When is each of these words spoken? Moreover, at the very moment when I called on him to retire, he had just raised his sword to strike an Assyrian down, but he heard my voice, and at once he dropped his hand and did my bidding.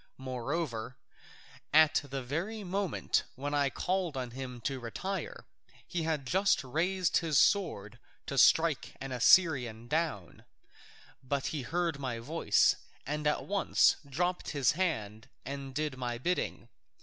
Moreover, 0.17 0.97
at 1.71 2.01
the 2.03 2.23
very 2.23 2.63
moment 2.63 3.21
when 3.35 3.53
I 3.53 3.69
called 3.69 4.17
on 4.17 4.31
him 4.31 4.59
to 4.61 4.79
retire, 4.79 5.45
he 5.85 6.01
had 6.01 6.25
just 6.25 6.63
raised 6.63 7.17
his 7.17 7.37
sword 7.37 7.99
to 8.25 8.35
strike 8.39 8.95
an 8.99 9.11
Assyrian 9.11 9.87
down, 9.87 10.43
but 11.21 11.45
he 11.53 11.61
heard 11.61 11.99
my 11.99 12.17
voice, 12.17 12.77
and 13.05 13.27
at 13.27 13.45
once 13.45 13.97
he 14.01 14.09
dropped 14.09 14.49
his 14.49 14.71
hand 14.71 15.29
and 15.45 15.75
did 15.75 15.95
my 15.99 16.17
bidding. 16.17 16.69